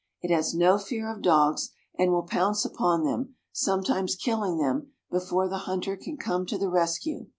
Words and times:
It 0.23 0.33
has 0.33 0.55
no 0.55 0.79
fear 0.79 1.13
of 1.13 1.21
dogs, 1.21 1.69
and 1.95 2.09
will 2.11 2.23
pounce 2.23 2.65
upon 2.65 3.03
them, 3.03 3.35
sometimes 3.51 4.15
killing 4.15 4.57
them 4.57 4.93
before 5.11 5.47
the 5.47 5.57
hunter 5.69 5.95
can 5.95 6.17
come 6.17 6.47
to 6.47 6.57
the 6.57 6.69
rescue. 6.69 7.27